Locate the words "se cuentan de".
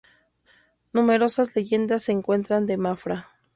2.01-2.75